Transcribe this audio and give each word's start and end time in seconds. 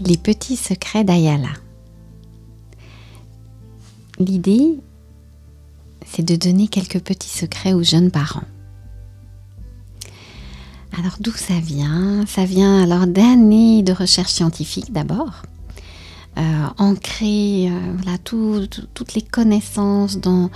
Les 0.00 0.16
petits 0.16 0.56
secrets 0.56 1.04
d'Ayala. 1.04 1.52
L'idée, 4.18 4.78
c'est 6.06 6.22
de 6.22 6.36
donner 6.36 6.68
quelques 6.68 7.00
petits 7.00 7.28
secrets 7.28 7.72
aux 7.72 7.82
jeunes 7.82 8.10
parents. 8.10 8.44
Alors 10.96 11.16
d'où 11.18 11.32
ça 11.32 11.58
vient? 11.58 12.24
Ça 12.26 12.44
vient 12.44 12.82
alors 12.82 13.06
d'années 13.06 13.82
de 13.82 13.92
recherche 13.92 14.32
scientifique 14.32 14.92
d'abord, 14.92 15.42
euh, 16.38 16.66
ancrer 16.78 17.68
euh, 17.68 18.16
toutes 18.22 19.14
les 19.14 19.22
connaissances 19.22 20.18
dans 20.18 20.50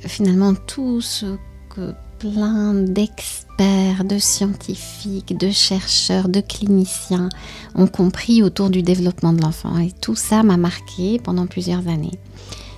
finalement 0.00 0.54
tout 0.54 1.00
ce 1.00 1.36
que 1.68 1.94
plein 2.32 2.72
d'experts, 2.72 4.04
de 4.04 4.18
scientifiques, 4.18 5.36
de 5.36 5.50
chercheurs, 5.50 6.30
de 6.30 6.40
cliniciens 6.40 7.28
ont 7.74 7.86
compris 7.86 8.42
autour 8.42 8.70
du 8.70 8.82
développement 8.82 9.34
de 9.34 9.42
l'enfant. 9.42 9.76
Et 9.78 9.92
tout 10.00 10.14
ça 10.14 10.42
m'a 10.42 10.56
marqué 10.56 11.18
pendant 11.22 11.46
plusieurs 11.46 11.86
années. 11.86 12.18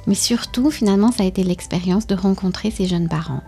Mais 0.08 0.16
surtout, 0.16 0.70
finalement, 0.72 1.12
ça 1.12 1.22
a 1.22 1.26
été 1.26 1.44
l'expérience 1.44 2.08
de 2.08 2.16
rencontrer 2.16 2.72
ces 2.72 2.88
jeunes 2.88 3.08
parents. 3.08 3.42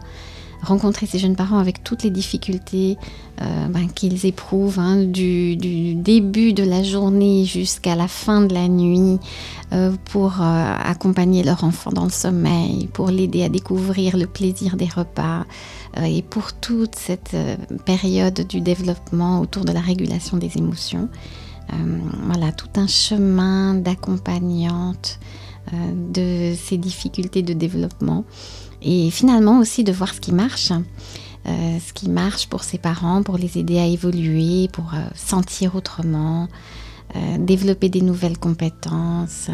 Rencontrer 0.62 1.06
ces 1.06 1.18
jeunes 1.18 1.36
parents 1.36 1.58
avec 1.58 1.84
toutes 1.84 2.02
les 2.02 2.10
difficultés 2.10 2.98
euh, 3.40 3.68
ben, 3.68 3.88
qu'ils 3.88 4.26
éprouvent, 4.26 4.80
hein, 4.80 4.96
du, 5.04 5.54
début 5.94 6.52
de 6.52 6.64
la 6.64 6.82
journée 6.82 7.44
jusqu'à 7.44 7.94
la 7.94 8.08
fin 8.08 8.40
de 8.40 8.52
la 8.52 8.66
nuit, 8.66 9.18
euh, 9.72 9.92
pour 10.06 10.40
euh, 10.40 10.74
accompagner 10.82 11.44
leur 11.44 11.62
enfant 11.62 11.92
dans 11.92 12.04
le 12.04 12.10
sommeil, 12.10 12.88
pour 12.92 13.08
l'aider 13.08 13.44
à 13.44 13.48
découvrir 13.48 14.16
le 14.16 14.26
plaisir 14.26 14.76
des 14.76 14.88
repas, 14.88 15.44
et 16.04 16.22
pour 16.22 16.52
toute 16.52 16.94
cette 16.94 17.34
période 17.86 18.46
du 18.46 18.60
développement 18.60 19.40
autour 19.40 19.64
de 19.64 19.72
la 19.72 19.80
régulation 19.80 20.36
des 20.36 20.58
émotions. 20.58 21.08
voilà, 22.26 22.52
tout 22.52 22.68
un 22.76 22.86
chemin 22.86 23.74
d'accompagnante 23.74 25.18
de 25.72 26.54
ces 26.54 26.76
difficultés 26.76 27.42
de 27.42 27.54
développement 27.54 28.24
et 28.82 29.10
finalement 29.10 29.58
aussi 29.58 29.84
de 29.84 29.92
voir 29.92 30.14
ce 30.14 30.20
qui 30.20 30.32
marche. 30.32 30.72
Euh, 31.46 31.78
ce 31.78 31.92
qui 31.92 32.10
marche 32.10 32.48
pour 32.48 32.62
ses 32.62 32.78
parents, 32.78 33.22
pour 33.22 33.38
les 33.38 33.58
aider 33.58 33.78
à 33.78 33.86
évoluer, 33.86 34.68
pour 34.72 34.92
euh, 34.94 34.98
sentir 35.14 35.76
autrement, 35.76 36.48
développer 37.38 37.88
des 37.88 38.02
nouvelles 38.02 38.36
compétences, 38.36 39.48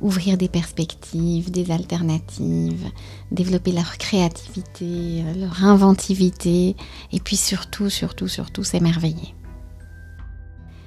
ouvrir 0.00 0.38
des 0.38 0.48
perspectives, 0.48 1.50
des 1.50 1.70
alternatives, 1.70 2.90
développer 3.30 3.72
leur 3.72 3.98
créativité, 3.98 5.22
leur 5.38 5.64
inventivité, 5.64 6.74
et 7.12 7.20
puis 7.20 7.36
surtout, 7.36 7.90
surtout, 7.90 8.26
surtout 8.26 8.64
s'émerveiller. 8.64 9.34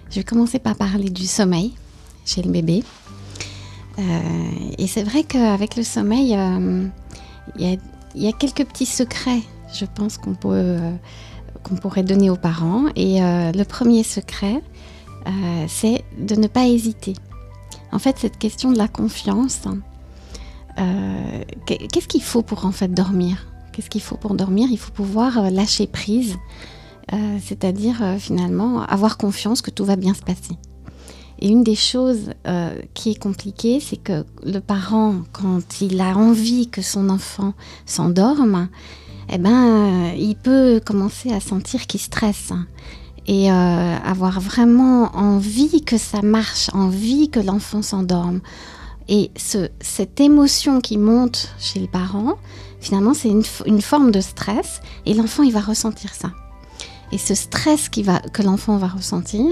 Je 0.09 0.15
vais 0.15 0.23
commencer 0.23 0.59
par 0.59 0.75
parler 0.75 1.09
du 1.09 1.27
sommeil 1.27 1.73
chez 2.25 2.41
le 2.41 2.51
bébé. 2.51 2.83
Euh, 3.99 4.01
et 4.77 4.87
c'est 4.87 5.03
vrai 5.03 5.23
qu'avec 5.23 5.75
le 5.75 5.83
sommeil, 5.83 6.35
euh, 6.35 6.87
il 7.57 7.79
y, 8.15 8.27
a 8.27 8.31
quelques 8.31 8.65
petits 8.65 8.85
secrets, 8.85 9.41
je 9.73 9.85
pense, 9.85 10.17
qu'on 10.17 10.35
euh, 10.45 10.91
qu'on 11.63 11.75
pourrait 11.75 12.03
donner 12.03 12.29
aux 12.29 12.37
parents. 12.37 12.85
Et 12.95 13.19
le 13.19 13.63
premier 13.63 14.03
secret, 14.03 14.61
c'est 15.67 16.03
de 16.17 16.35
ne 16.35 16.47
pas 16.47 16.67
hésiter. 16.67 17.13
En 17.91 17.99
fait, 17.99 18.17
cette 18.19 18.37
question 18.37 18.71
de 18.71 18.77
la 18.77 18.87
confiance, 18.87 19.61
qu'est-ce 21.65 22.07
qu'il 22.07 22.23
faut 22.23 22.41
pour 22.43 22.65
en 22.65 22.71
fait 22.71 22.89
dormir? 22.89 23.47
Qu'est-ce 23.71 23.89
qu'il 23.89 24.01
faut 24.01 24.17
pour 24.17 24.33
dormir? 24.33 24.69
Il 24.71 24.77
faut 24.77 24.91
pouvoir 24.91 25.51
lâcher 25.51 25.87
prise, 25.87 26.37
c'est-à-dire 27.41 28.15
finalement 28.19 28.81
avoir 28.83 29.17
confiance 29.17 29.61
que 29.61 29.71
tout 29.71 29.85
va 29.85 29.95
bien 29.95 30.13
se 30.13 30.21
passer. 30.21 30.57
Et 31.39 31.49
une 31.49 31.63
des 31.63 31.75
choses 31.75 32.31
euh, 32.47 32.79
qui 32.93 33.11
est 33.11 33.19
compliquée, 33.19 33.79
c'est 33.79 33.97
que 33.97 34.25
le 34.43 34.59
parent, 34.59 35.15
quand 35.33 35.81
il 35.81 36.01
a 36.01 36.17
envie 36.17 36.67
que 36.67 36.81
son 36.81 37.09
enfant 37.09 37.53
s'endorme, 37.85 38.69
eh 39.29 39.37
ben, 39.37 40.13
il 40.17 40.35
peut 40.35 40.81
commencer 40.83 41.31
à 41.31 41.39
sentir 41.39 41.85
qu'il 41.85 41.99
stresse 41.99 42.53
et 43.27 43.51
euh, 43.51 43.97
avoir 43.97 44.39
vraiment 44.39 45.15
envie 45.15 45.83
que 45.83 45.97
ça 45.97 46.21
marche, 46.21 46.69
envie 46.73 47.29
que 47.29 47.39
l'enfant 47.39 47.81
s'endorme. 47.81 48.39
Et 49.09 49.31
ce, 49.35 49.69
cette 49.79 50.19
émotion 50.19 50.81
qui 50.81 50.97
monte 50.97 51.53
chez 51.59 51.79
le 51.79 51.87
parent, 51.87 52.37
finalement, 52.79 53.13
c'est 53.13 53.29
une, 53.29 53.43
une 53.65 53.81
forme 53.81 54.11
de 54.11 54.21
stress 54.21 54.81
et 55.05 55.13
l'enfant, 55.13 55.43
il 55.43 55.51
va 55.51 55.61
ressentir 55.61 56.13
ça. 56.13 56.31
Et 57.11 57.17
ce 57.17 57.35
stress 57.35 57.89
va, 58.03 58.19
que 58.19 58.41
l'enfant 58.41 58.77
va 58.77 58.87
ressentir, 58.87 59.45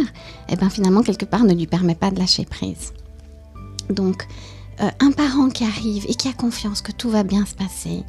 eh 0.50 0.56
ben 0.56 0.70
finalement, 0.70 1.02
quelque 1.02 1.26
part, 1.26 1.44
ne 1.44 1.54
lui 1.54 1.68
permet 1.68 1.96
pas 1.96 2.12
de 2.12 2.20
lâcher 2.20 2.46
prise. 2.46 2.94
Donc, 3.90 4.28
euh, 4.82 4.90
un 5.00 5.12
parent 5.12 5.50
qui 5.50 5.64
arrive 5.64 6.06
et 6.10 6.16
qui 6.16 6.28
a 6.28 6.34
confiance 6.34 6.82
que 6.82 6.92
tout 6.92 7.10
va 7.10 7.24
bien 7.24 7.46
se 7.46 7.56
passer, 7.56 8.04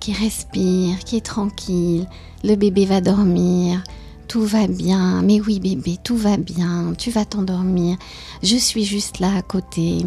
qui 0.00 0.12
respire, 0.12 0.98
qui 1.00 1.16
est 1.16 1.24
tranquille, 1.24 2.08
le 2.44 2.54
bébé 2.54 2.86
va 2.86 3.00
dormir, 3.00 3.82
tout 4.26 4.44
va 4.44 4.66
bien, 4.66 5.22
mais 5.22 5.40
oui 5.40 5.60
bébé, 5.60 5.98
tout 6.02 6.16
va 6.16 6.36
bien, 6.36 6.94
tu 6.96 7.10
vas 7.10 7.24
t'endormir, 7.24 7.96
je 8.42 8.56
suis 8.56 8.84
juste 8.84 9.18
là 9.18 9.34
à 9.36 9.42
côté. 9.42 10.06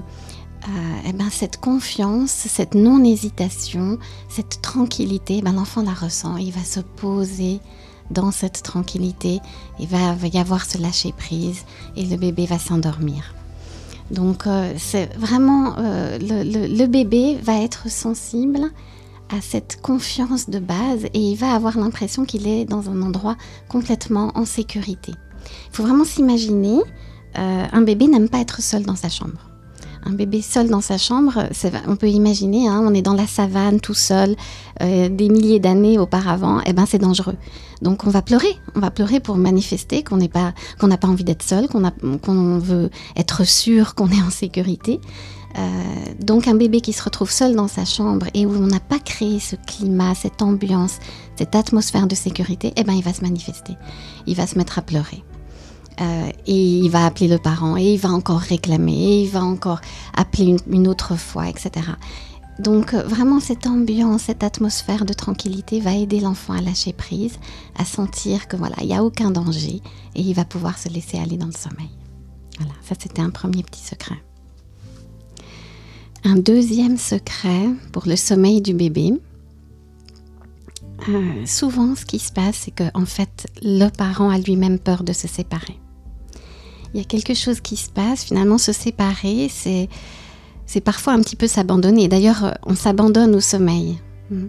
Euh, 0.67 1.07
eh 1.07 1.13
ben, 1.13 1.29
cette 1.31 1.57
confiance, 1.57 2.29
cette 2.31 2.75
non-hésitation, 2.75 3.97
cette 4.29 4.61
tranquillité, 4.61 5.37
eh 5.39 5.41
ben, 5.41 5.53
l'enfant 5.53 5.81
la 5.81 5.93
ressent, 5.93 6.37
il 6.37 6.51
va 6.51 6.63
se 6.63 6.79
poser 6.79 7.59
dans 8.11 8.31
cette 8.31 8.63
tranquillité, 8.63 9.39
il 9.79 9.87
va, 9.87 10.15
y 10.27 10.37
avoir 10.37 10.65
ce 10.65 10.77
lâcher 10.77 11.13
prise 11.17 11.63
et 11.95 12.05
le 12.05 12.17
bébé 12.17 12.45
va 12.45 12.59
s'endormir. 12.59 13.35
Donc 14.11 14.45
euh, 14.45 14.73
c'est 14.77 15.13
vraiment 15.17 15.75
euh, 15.77 16.17
le, 16.19 16.85
bébé 16.85 17.37
va 17.41 17.61
être 17.61 17.89
sensible 17.89 18.71
à 19.29 19.39
cette 19.39 19.81
confiance 19.81 20.49
de 20.49 20.59
base 20.59 21.05
et 21.13 21.19
il 21.19 21.35
va 21.35 21.53
avoir 21.53 21.77
l'impression 21.77 22.25
qu'il 22.25 22.47
est 22.47 22.65
dans 22.65 22.89
un 22.89 23.01
endroit 23.01 23.37
complètement 23.69 24.31
en 24.35 24.45
sécurité. 24.45 25.13
Il 25.69 25.75
faut 25.75 25.83
vraiment 25.83 26.03
s'imaginer, 26.03 26.79
euh, 27.37 27.65
un 27.71 27.81
bébé 27.81 28.07
n'aime 28.07 28.27
pas 28.27 28.39
être 28.39 28.61
seul 28.61 28.83
dans 28.83 28.97
sa 28.97 29.07
chambre 29.07 29.50
un 30.05 30.11
bébé 30.11 30.41
seul 30.41 30.69
dans 30.69 30.81
sa 30.81 30.97
chambre, 30.97 31.43
on 31.87 31.95
peut 31.95 32.09
imaginer, 32.09 32.67
hein, 32.67 32.81
on 32.83 32.93
est 32.93 33.01
dans 33.01 33.13
la 33.13 33.27
savane 33.27 33.79
tout 33.79 33.93
seul, 33.93 34.35
euh, 34.81 35.09
des 35.09 35.29
milliers 35.29 35.59
d'années 35.59 35.97
auparavant, 35.97 36.59
et 36.59 36.65
eh 36.67 36.73
ben 36.73 36.85
c'est 36.85 36.99
dangereux. 36.99 37.35
Donc 37.81 38.05
on 38.05 38.09
va 38.09 38.21
pleurer, 38.21 38.57
on 38.75 38.79
va 38.79 38.91
pleurer 38.91 39.19
pour 39.19 39.37
manifester 39.37 40.03
qu'on 40.03 40.17
n'est 40.17 40.29
pas, 40.29 40.53
qu'on 40.79 40.87
n'a 40.87 40.97
pas 40.97 41.07
envie 41.07 41.23
d'être 41.23 41.43
seul, 41.43 41.67
qu'on 41.67 42.59
veut 42.59 42.89
être 43.15 43.45
sûr 43.45 43.95
qu'on 43.95 44.09
est 44.09 44.21
en 44.21 44.29
sécurité. 44.29 44.99
Euh, 45.57 46.13
donc 46.19 46.47
un 46.47 46.55
bébé 46.55 46.79
qui 46.81 46.93
se 46.93 47.03
retrouve 47.03 47.29
seul 47.29 47.55
dans 47.55 47.67
sa 47.67 47.83
chambre 47.83 48.27
et 48.33 48.45
où 48.45 48.55
on 48.55 48.67
n'a 48.67 48.79
pas 48.79 48.99
créé 48.99 49.39
ce 49.39 49.55
climat, 49.55 50.15
cette 50.15 50.41
ambiance, 50.41 50.99
cette 51.35 51.55
atmosphère 51.55 52.07
de 52.07 52.15
sécurité, 52.15 52.73
eh 52.75 52.83
ben 52.83 52.93
il 52.93 53.03
va 53.03 53.13
se 53.13 53.21
manifester, 53.21 53.73
il 54.27 54.35
va 54.35 54.47
se 54.47 54.57
mettre 54.57 54.79
à 54.79 54.81
pleurer. 54.81 55.23
Euh, 55.99 56.31
et 56.47 56.77
il 56.77 56.89
va 56.89 57.05
appeler 57.05 57.27
le 57.27 57.37
parent, 57.37 57.77
et 57.77 57.93
il 57.93 57.97
va 57.99 58.09
encore 58.09 58.39
réclamer, 58.39 58.93
et 58.93 59.21
il 59.23 59.29
va 59.29 59.43
encore 59.43 59.81
appeler 60.15 60.55
une, 60.67 60.87
autre 60.87 61.15
fois, 61.15 61.49
etc. 61.49 61.71
Donc 62.59 62.93
euh, 62.93 63.03
vraiment 63.03 63.39
cette 63.39 63.67
ambiance, 63.67 64.23
cette 64.23 64.43
atmosphère 64.43 65.05
de 65.05 65.13
tranquillité 65.13 65.79
va 65.79 65.95
aider 65.95 66.19
l'enfant 66.19 66.53
à 66.53 66.61
lâcher 66.61 66.93
prise, 66.93 67.37
à 67.77 67.85
sentir 67.85 68.47
que 68.47 68.55
voilà, 68.55 68.75
il 68.81 68.87
n'y 68.87 68.95
a 68.95 69.03
aucun 69.03 69.31
danger 69.31 69.81
et 70.15 70.21
il 70.21 70.33
va 70.33 70.45
pouvoir 70.45 70.77
se 70.77 70.89
laisser 70.89 71.17
aller 71.17 71.37
dans 71.37 71.47
le 71.47 71.51
sommeil. 71.51 71.89
Voilà, 72.57 72.73
ça 72.87 72.95
c'était 72.99 73.21
un 73.21 73.29
premier 73.29 73.63
petit 73.63 73.83
secret. 73.83 74.21
Un 76.23 76.35
deuxième 76.35 76.97
secret 76.97 77.69
pour 77.91 78.03
le 78.05 78.15
sommeil 78.15 78.61
du 78.61 78.73
bébé. 78.73 79.13
Euh, 81.09 81.45
souvent, 81.45 81.95
ce 81.95 82.05
qui 82.05 82.19
se 82.19 82.31
passe, 82.31 82.55
c'est 82.65 82.71
qu'en 82.71 83.01
en 83.01 83.05
fait, 83.05 83.47
le 83.63 83.89
parent 83.89 84.29
a 84.29 84.37
lui-même 84.37 84.79
peur 84.79 85.03
de 85.03 85.13
se 85.13 85.27
séparer 85.27 85.79
il 86.93 86.99
y 86.99 87.01
a 87.01 87.05
quelque 87.05 87.33
chose 87.33 87.61
qui 87.61 87.77
se 87.77 87.89
passe. 87.89 88.25
Finalement, 88.25 88.57
se 88.57 88.73
séparer, 88.73 89.49
c'est, 89.49 89.89
c'est 90.65 90.81
parfois 90.81 91.13
un 91.13 91.21
petit 91.21 91.35
peu 91.35 91.47
s'abandonner. 91.47 92.07
D'ailleurs, 92.07 92.45
euh, 92.45 92.51
on 92.65 92.75
s'abandonne 92.75 93.35
au 93.35 93.39
sommeil. 93.39 93.99
Mm. 94.29 94.45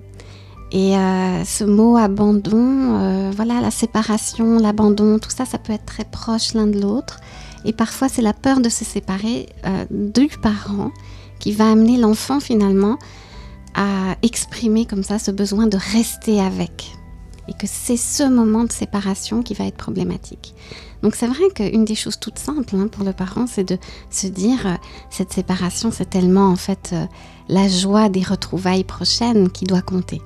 Et 0.72 0.96
euh, 0.96 1.44
ce 1.44 1.64
mot 1.64 1.96
abandon, 1.98 3.30
voilà, 3.36 3.60
la 3.60 3.70
séparation, 3.70 4.58
l'abandon, 4.58 5.18
tout 5.18 5.30
ça, 5.30 5.44
ça 5.44 5.58
peut 5.58 5.72
être 5.72 5.84
très 5.84 6.04
proche 6.04 6.54
l'un 6.54 6.66
de 6.66 6.80
l'autre. 6.80 7.20
Et 7.66 7.74
parfois, 7.74 8.08
c'est 8.08 8.22
la 8.22 8.32
peur 8.32 8.60
de 8.60 8.70
se 8.70 8.84
séparer 8.84 9.50
du 9.90 10.28
parent 10.42 10.90
qui 11.38 11.52
va 11.52 11.70
amener 11.70 11.98
l'enfant 11.98 12.40
finalement 12.40 12.96
à 13.74 14.16
exprimer 14.22 14.86
comme 14.86 15.02
ça 15.02 15.18
ce 15.18 15.30
besoin 15.30 15.66
de 15.66 15.78
rester 15.92 16.40
avec. 16.40 16.92
Et 17.48 17.54
que 17.54 17.66
c'est 17.66 17.96
ce 17.96 18.22
moment 18.22 18.64
de 18.64 18.72
séparation 18.72 19.42
qui 19.42 19.54
va 19.54 19.64
être 19.64 19.76
problématique. 19.76 20.54
Donc 21.02 21.16
c'est 21.16 21.26
vrai 21.26 21.50
qu'une 21.54 21.84
des 21.84 21.96
choses 21.96 22.18
toutes 22.18 22.38
simples 22.38 22.76
hein, 22.76 22.86
pour 22.86 23.04
le 23.04 23.12
parent, 23.12 23.46
c'est 23.46 23.64
de 23.64 23.76
se 24.10 24.28
dire 24.28 24.66
euh, 24.66 24.74
cette 25.10 25.32
séparation, 25.32 25.90
c'est 25.90 26.08
tellement 26.08 26.48
en 26.48 26.56
fait 26.56 26.90
euh, 26.92 27.06
la 27.48 27.68
joie 27.68 28.08
des 28.08 28.22
retrouvailles 28.22 28.84
prochaines 28.84 29.50
qui 29.50 29.64
doit 29.64 29.82
compter. 29.82 30.22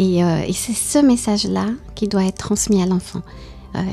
Euh, 0.00 0.42
et 0.46 0.52
c'est 0.52 0.72
ce 0.72 0.98
message-là 0.98 1.66
qui 1.94 2.08
doit 2.08 2.24
être 2.24 2.38
transmis 2.38 2.82
à 2.82 2.86
l'enfant. 2.86 3.22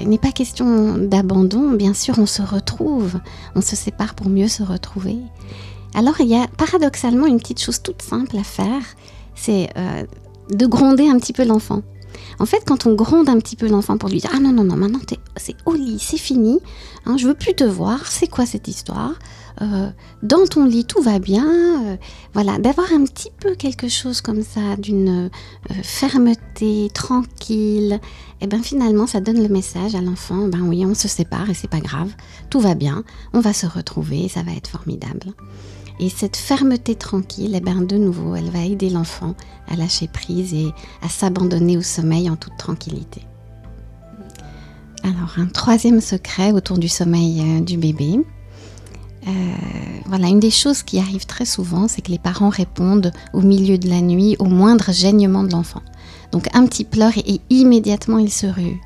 il 0.02 0.10
n'est 0.10 0.18
pas 0.18 0.32
question 0.32 0.98
d'abandon, 0.98 1.72
bien 1.72 1.94
sûr, 1.94 2.18
on 2.18 2.26
se 2.26 2.42
retrouve, 2.42 3.20
on 3.56 3.62
se 3.62 3.76
sépare 3.76 4.16
pour 4.16 4.30
mieux 4.30 4.48
se 4.48 4.64
retrouver. 4.64 5.18
Alors 5.96 6.20
il 6.22 6.28
y 6.28 6.36
a 6.36 6.48
paradoxalement 6.48 7.26
une 7.26 7.40
petite 7.40 7.62
chose 7.62 7.82
toute 7.82 8.02
simple 8.02 8.38
à 8.38 8.44
faire, 8.44 8.82
c'est 9.36 9.70
de 10.50 10.66
gronder 10.66 11.08
un 11.08 11.18
petit 11.18 11.34
peu 11.34 11.44
l'enfant. 11.44 11.82
En 12.40 12.46
fait, 12.46 12.64
quand 12.66 12.86
on 12.86 12.94
gronde 12.94 13.30
un 13.30 13.40
petit 13.40 13.56
peu 13.56 13.68
l'enfant 13.68 13.98
pour 13.98 14.10
lui 14.10 14.20
dire 14.20 14.32
Ah 14.34 14.40
non, 14.40 14.52
non, 14.52 14.64
non, 14.64 14.76
maintenant 14.76 15.00
c'est 15.38 15.56
au 15.66 15.74
lit, 15.74 16.00
c'est 16.00 16.18
fini, 16.18 16.60
hein, 17.06 17.18
je 17.18 17.28
veux 17.28 17.34
plus 17.34 17.54
te 17.54 17.64
voir, 17.64 18.08
c'est 18.08 18.28
quoi 18.28 18.46
cette 18.46 18.68
histoire? 18.68 19.14
Euh, 19.62 19.90
Dans 20.24 20.46
ton 20.46 20.66
lit, 20.66 20.86
tout 20.86 21.02
va 21.02 21.20
bien. 21.20 21.46
Euh, 21.86 21.98
voilà, 22.34 22.58
d'avoir 22.60 22.92
un 22.94 23.04
petit 23.04 23.32
peu 23.40 23.56
quelque 23.56 23.90
chose 23.90 24.22
comme 24.22 24.44
ça, 24.44 24.78
d'une 24.78 25.28
euh, 25.28 25.74
fermeté, 25.84 26.90
tranquille, 26.94 28.00
et 28.42 28.46
eh 28.46 28.48
bien 28.48 28.62
finalement, 28.62 29.06
ça 29.06 29.20
donne 29.20 29.42
le 29.42 29.50
message 29.50 29.96
à 29.96 30.02
l'enfant 30.02 30.48
Ben 30.48 30.62
oui, 30.62 30.86
on 30.86 30.96
se 30.96 31.10
sépare 31.10 31.50
et 31.50 31.54
c'est 31.54 31.70
pas 31.70 31.82
grave, 31.82 32.12
tout 32.50 32.62
va 32.62 32.74
bien, 32.74 33.04
on 33.34 33.42
va 33.42 33.52
se 33.52 33.66
retrouver, 33.66 34.30
ça 34.30 34.44
va 34.44 34.54
être 34.54 34.70
formidable. 34.70 35.34
Et 36.00 36.10
cette 36.10 36.38
fermeté 36.38 36.96
tranquille, 36.96 37.54
eh 37.56 37.60
ben, 37.60 37.82
de 37.82 37.98
nouveau, 37.98 38.36
elle 38.36 38.50
va 38.50 38.64
aider 38.64 38.90
l'enfant 38.90 39.36
à 39.68 39.76
lâcher 39.76 40.08
prise 40.08 40.54
et 40.54 40.70
à 41.02 41.10
s'abandonner 41.10 41.78
au 41.78 41.82
sommeil 41.82 42.30
en 42.30 42.38
toute 42.38 42.58
tranquillité. 42.58 43.22
Alors, 45.04 45.36
un 45.38 45.48
troisième 45.48 46.02
secret 46.02 46.52
autour 46.52 46.78
du 46.78 46.88
sommeil 46.88 47.42
euh, 47.42 47.62
du 47.62 47.78
bébé. 47.78 48.20
Euh, 49.28 49.32
voilà, 50.06 50.28
une 50.28 50.40
des 50.40 50.50
choses 50.50 50.84
qui 50.84 51.00
arrive 51.00 51.26
très 51.26 51.46
souvent, 51.46 51.88
c'est 51.88 52.02
que 52.02 52.12
les 52.12 52.20
parents 52.20 52.50
répondent 52.50 53.12
au 53.34 53.42
milieu 53.42 53.78
de 53.78 53.90
la 53.90 54.02
nuit 54.02 54.36
au 54.40 54.46
moindre 54.46 54.92
gênement 54.92 55.44
de 55.44 55.52
l'enfant. 55.52 55.82
Donc 56.32 56.48
un 56.54 56.66
petit 56.66 56.86
pleur 56.86 57.12
et 57.18 57.42
immédiatement 57.50 58.18
il 58.18 58.32
se 58.32 58.48
rue. 58.48 58.80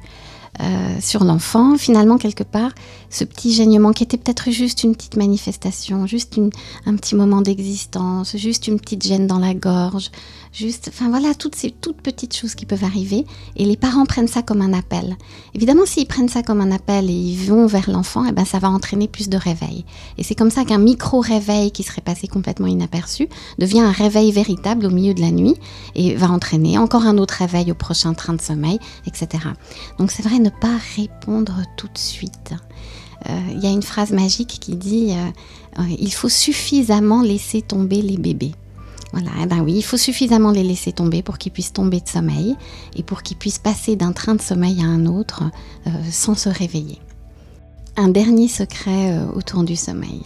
Euh, 0.62 0.98
sur 1.02 1.24
l'enfant. 1.24 1.78
Finalement, 1.78 2.20
quelque 2.20 2.44
part, 2.44 2.70
ce 3.10 3.24
petit 3.24 3.52
gênement 3.52 3.92
qui 3.92 4.04
était 4.04 4.18
peut-être 4.18 4.52
juste 4.52 4.84
une 4.84 4.96
petite 4.96 5.18
manifestation, 5.18 6.06
juste 6.06 6.40
un 6.86 6.96
petit 6.96 7.16
moment 7.16 7.42
d'existence, 7.42 8.38
juste 8.38 8.68
une 8.68 8.80
petite 8.80 9.04
gêne 9.04 9.26
dans 9.26 9.40
la 9.40 9.56
gorge, 9.56 10.12
juste, 10.54 10.92
enfin 10.94 11.10
voilà, 11.10 11.34
toutes 11.34 11.56
ces 11.56 11.72
toutes 11.72 12.02
petites 12.02 12.38
choses 12.38 12.54
qui 12.54 12.68
peuvent 12.68 12.84
arriver. 12.84 13.26
Et 13.56 13.66
les 13.66 13.76
parents 13.76 14.06
prennent 14.06 14.28
ça 14.28 14.44
comme 14.44 14.62
un 14.62 14.74
appel. 14.74 15.18
Évidemment, 15.56 15.88
s'ils 15.88 16.06
prennent 16.06 16.30
ça 16.30 16.44
comme 16.44 16.62
un 16.62 16.72
appel 16.72 17.10
et 17.10 17.14
ils 17.14 17.48
vont 17.48 17.66
vers 17.66 17.90
l'enfant, 17.90 18.24
eh 18.30 18.32
ben, 18.32 18.46
ça 18.46 18.60
va 18.60 18.70
entraîner 18.70 19.08
plus 19.08 19.30
de 19.30 19.38
réveil. 19.38 19.86
Et 20.20 20.24
c'est 20.24 20.36
comme 20.36 20.52
ça 20.52 20.66
qu'un 20.66 20.78
micro-réveil 20.78 21.72
qui 21.72 21.82
serait 21.82 22.02
passé 22.02 22.28
complètement 22.28 22.68
inaperçu 22.68 23.28
devient 23.58 23.80
un 23.80 23.92
réveil 23.92 24.32
véritable 24.32 24.86
au 24.86 24.92
milieu 24.92 25.16
de 25.16 25.22
la 25.22 25.32
nuit 25.32 25.56
et 25.96 26.14
va 26.14 26.30
entraîner 26.30 26.78
encore 26.78 27.08
un 27.08 27.18
autre 27.18 27.36
réveil 27.40 27.72
au 27.72 27.76
prochain 27.76 28.14
train 28.14 28.34
de 28.34 28.42
sommeil, 28.42 28.78
etc. 29.08 29.46
Donc 29.98 30.12
c'est 30.12 30.22
vrai, 30.22 30.43
pas 30.50 30.78
répondre 30.96 31.62
tout 31.78 31.88
de 31.88 31.98
suite. 31.98 32.54
Euh, 33.30 33.40
il 33.52 33.60
y 33.64 33.68
a 33.68 33.70
une 33.70 33.84
phrase 33.84 34.12
magique 34.12 34.60
qui 34.60 34.76
dit 34.76 35.12
euh, 35.12 35.82
euh, 35.82 35.96
il 35.98 36.12
faut 36.12 36.30
suffisamment 36.30 37.22
laisser 37.22 37.62
tomber 37.62 38.02
les 38.02 38.18
bébés. 38.18 38.54
Voilà, 39.14 39.30
eh 39.44 39.46
ben 39.46 39.62
oui, 39.62 39.74
il 39.76 39.84
faut 39.84 39.98
suffisamment 39.98 40.52
les 40.52 40.64
laisser 40.64 40.92
tomber 40.92 41.22
pour 41.22 41.38
qu'ils 41.38 41.52
puissent 41.52 41.74
tomber 41.74 42.00
de 42.00 42.10
sommeil 42.10 42.56
et 42.96 43.04
pour 43.04 43.22
qu'ils 43.22 43.38
puissent 43.38 43.60
passer 43.60 43.96
d'un 43.96 44.12
train 44.12 44.34
de 44.34 44.42
sommeil 44.42 44.82
à 44.82 44.86
un 44.86 45.06
autre 45.06 45.44
sans 46.10 46.34
se 46.34 46.50
réveiller. 46.50 47.00
Un 47.96 48.10
dernier 48.10 48.48
secret 48.48 49.20
autour 49.36 49.64
du 49.64 49.76
sommeil. 49.76 50.24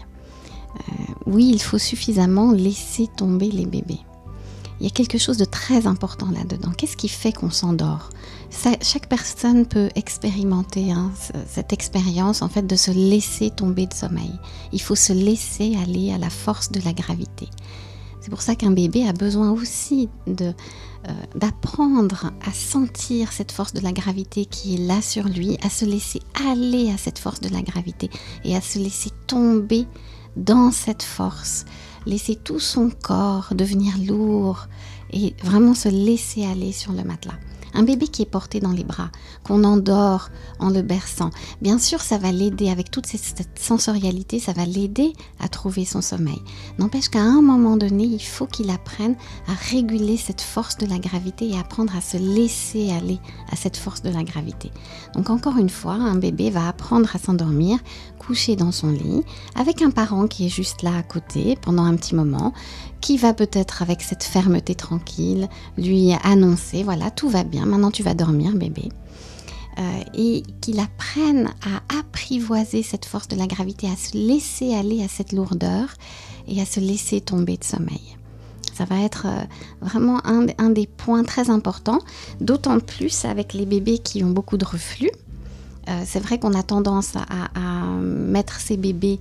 oui, 1.26 1.50
il 1.54 1.62
faut 1.62 1.78
suffisamment 1.78 2.54
laisser 2.54 3.08
tomber 3.18 3.52
les 3.52 3.66
bébés 3.66 4.00
il 4.80 4.86
y 4.86 4.88
a 4.88 4.92
quelque 4.92 5.18
chose 5.18 5.38
de 5.38 5.46
très 5.46 5.88
important 5.88 6.28
là-dedans. 6.32 6.72
Qu'est-ce 6.78 6.98
qui 6.98 7.10
fait 7.10 7.32
qu'on 7.32 7.50
s'endort? 7.50 8.10
Chaque 8.82 9.10
personne 9.10 9.66
peut 9.66 9.90
expérimenter 9.96 10.92
hein, 10.92 11.12
cette 11.48 11.74
expérience 11.74 12.42
en 12.42 12.50
fait 12.50 12.66
de 12.66 12.76
se 12.76 12.92
laisser 12.92 13.50
tomber 13.50 13.88
de 13.88 13.94
sommeil. 13.94 14.34
Il 14.72 14.82
faut 14.82 14.96
se 14.96 15.14
laisser 15.14 15.76
aller 15.84 16.12
à 16.14 16.18
la 16.18 16.30
force 16.30 16.72
de 16.72 16.80
la 16.84 16.94
gravité. 16.94 17.50
C'est 18.22 18.30
pour 18.30 18.42
ça 18.42 18.56
qu'un 18.56 18.72
bébé 18.72 19.08
a 19.08 19.14
besoin 19.14 19.52
aussi 19.52 20.10
euh, 20.28 20.52
d'apprendre 21.36 22.32
à 22.46 22.52
sentir 22.52 23.32
cette 23.32 23.54
force 23.54 23.72
de 23.74 23.80
la 23.80 23.94
gravité 23.94 24.46
qui 24.46 24.76
est 24.76 24.86
là 24.86 25.02
sur 25.02 25.30
lui, 25.30 25.58
à 25.64 25.70
se 25.70 25.86
laisser 25.86 26.22
aller 26.50 26.92
à 26.92 26.98
cette 26.98 27.20
force 27.20 27.40
de 27.40 27.50
la 27.50 27.62
gravité 27.62 28.10
et 28.44 28.56
à 28.56 28.60
se 28.60 28.80
laisser 28.80 29.12
tomber 29.28 29.88
dans 30.36 30.72
cette 30.72 31.04
force 31.04 31.66
laisser 32.08 32.36
tout 32.36 32.60
son 32.60 32.90
corps 32.90 33.50
devenir 33.54 33.94
lourd 34.06 34.68
et 35.12 35.36
vraiment 35.44 35.74
se 35.74 35.90
laisser 35.90 36.46
aller 36.46 36.72
sur 36.72 36.94
le 36.94 37.04
matelas. 37.04 37.38
Un 37.78 37.84
bébé 37.84 38.08
qui 38.08 38.24
est 38.24 38.26
porté 38.26 38.60
dans 38.60 38.72
les 38.72 38.84
bras, 38.84 39.12
qu'on 39.44 39.64
endort 39.64 40.30
en 40.60 40.72
le 40.72 40.82
berçant, 40.82 41.30
bien 41.62 41.78
sûr, 41.78 42.02
ça 42.02 42.18
va 42.18 42.32
l'aider 42.32 42.72
avec 42.72 42.90
toute 42.90 43.06
cette 43.06 43.48
sensorialité, 43.60 44.40
ça 44.40 44.52
va 44.52 44.66
l'aider 44.66 45.14
à 45.40 45.48
trouver 45.48 45.86
son 45.86 46.02
sommeil. 46.02 46.42
N'empêche 46.80 47.08
qu'à 47.08 47.22
un 47.22 47.44
moment 47.44 47.78
donné, 47.78 48.04
il 48.06 48.24
faut 48.24 48.48
qu'il 48.48 48.72
apprenne 48.72 49.16
à 49.48 49.54
réguler 49.70 50.18
cette 50.18 50.42
force 50.42 50.78
de 50.78 50.88
la 50.88 50.98
gravité 50.98 51.50
et 51.50 51.60
apprendre 51.60 51.96
à 51.96 52.02
se 52.02 52.18
laisser 52.18 52.92
aller 52.92 53.20
à 53.52 53.56
cette 53.56 53.78
force 53.78 54.02
de 54.02 54.10
la 54.10 54.24
gravité. 54.24 54.72
Donc 55.14 55.30
encore 55.30 55.58
une 55.58 55.70
fois, 55.70 55.94
un 55.94 56.16
bébé 56.16 56.50
va 56.50 56.68
apprendre 56.68 57.16
à 57.16 57.20
s'endormir 57.20 57.78
couché 58.18 58.56
dans 58.56 58.72
son 58.72 58.90
lit 58.90 59.22
avec 59.56 59.84
un 59.84 59.92
parent 59.92 60.28
qui 60.28 60.48
est 60.48 60.50
juste 60.50 60.82
là 60.82 60.98
à 60.98 61.04
côté 61.04 61.58
pendant 61.62 61.84
un 61.84 61.96
petit 61.96 62.16
moment 62.16 62.54
qui 63.02 63.18
va 63.18 63.34
peut-être 63.34 63.82
avec 63.82 64.02
cette 64.02 64.24
fermeté 64.24 64.76
tranquille 64.76 65.48
lui 65.78 66.14
annoncer, 66.24 66.84
voilà, 66.84 67.12
tout 67.12 67.30
va 67.30 67.44
bien, 67.44 67.66
maintenant 67.68 67.92
tu 67.92 68.04
vas 68.04 68.14
dormir 68.14 68.54
bébé. 68.54 68.90
Euh, 69.80 70.02
et 70.16 70.42
qu'il 70.60 70.80
apprenne 70.80 71.52
à 71.62 72.00
apprivoiser 72.00 72.82
cette 72.82 73.06
force 73.06 73.28
de 73.28 73.36
la 73.36 73.46
gravité, 73.46 73.88
à 73.88 73.96
se 73.96 74.18
laisser 74.18 74.74
aller 74.74 75.04
à 75.04 75.08
cette 75.08 75.34
lourdeur 75.34 75.90
et 76.48 76.60
à 76.60 76.66
se 76.66 76.80
laisser 76.80 77.22
tomber 77.22 77.58
de 77.58 77.64
sommeil. 77.64 78.18
Ça 78.74 78.86
va 78.86 79.00
être 79.02 79.28
euh, 79.28 79.44
vraiment 79.80 80.20
un, 80.26 80.70
des 80.72 80.88
points 80.88 81.24
très 81.24 81.52
importants, 81.52 82.00
d'autant 82.42 82.80
plus 82.80 83.24
avec 83.24 83.54
les 83.54 83.68
bébés 83.68 84.00
qui 84.00 84.24
ont 84.24 84.32
beaucoup 84.32 84.58
de 84.58 84.66
reflux. 84.66 85.12
Euh, 85.90 86.02
c'est 86.08 86.22
vrai 86.22 86.40
qu'on 86.40 86.56
a 86.56 86.64
tendance 86.64 87.14
à, 87.16 87.86
mettre 88.00 88.60
ces 88.60 88.78
bébés 88.78 89.20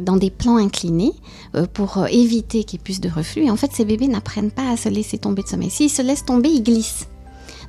dans 0.00 0.16
des 0.16 0.30
plans 0.30 0.56
inclinés 0.56 1.12
euh, 1.54 1.66
pour 1.72 1.98
euh, 1.98 2.06
éviter 2.06 2.64
qu'il 2.64 2.78
y 2.78 2.80
ait 2.80 2.84
plus 2.84 3.00
de 3.00 3.08
reflux. 3.08 3.44
Et 3.44 3.50
en 3.50 3.56
fait, 3.56 3.72
ces 3.72 3.84
bébés 3.84 4.08
n'apprennent 4.08 4.50
pas 4.50 4.70
à 4.70 4.76
se 4.76 4.88
laisser 4.88 5.18
tomber 5.18 5.42
de 5.42 5.48
sommeil. 5.48 5.70
S'ils 5.70 5.90
se 5.90 6.02
laissent 6.02 6.24
tomber, 6.24 6.48
ils 6.48 6.62
glissent. 6.62 7.08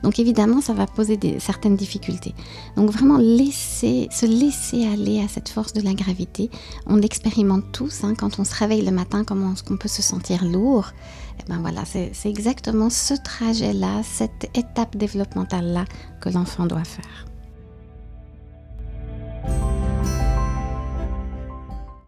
Donc 0.04 0.20
évidemment, 0.20 0.62
ça 0.62 0.74
va 0.74 0.86
poser 0.86 1.18
certaines 1.40 1.76
difficultés. 1.76 2.36
Donc 2.76 2.92
vraiment, 2.92 3.18
laisser, 3.18 4.08
se 4.12 4.26
laisser 4.26 4.86
aller 4.86 5.22
à 5.22 5.28
cette 5.28 5.50
force 5.50 5.74
de 5.74 5.82
la 5.82 5.94
gravité. 5.94 6.50
On 6.86 6.96
l'expérimente 6.96 7.64
tous. 7.72 8.04
Hein, 8.04 8.14
quand 8.16 8.38
on 8.40 8.44
se 8.44 8.54
réveille 8.54 8.84
le 8.84 8.92
matin, 8.92 9.24
comment 9.24 9.54
qu'on 9.66 9.78
peut 9.78 9.88
se 9.88 10.02
sentir 10.02 10.46
lourd? 10.46 10.92
Et 11.38 11.42
eh 11.46 11.50
ben 11.50 11.60
voilà, 11.60 11.84
c'est 11.86 12.30
exactement 12.30 12.90
ce 12.90 13.14
trajet-là, 13.14 14.02
cette 14.04 14.50
étape 14.54 14.96
développementale-là 14.96 15.86
que 16.22 16.30
l'enfant 16.30 16.66
doit 16.66 16.86
faire. 16.86 17.26